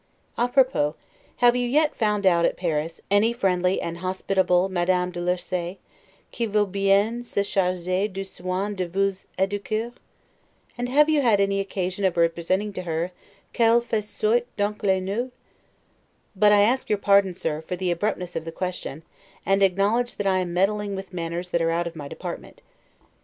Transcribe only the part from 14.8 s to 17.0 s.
des noeuds'? But I ask your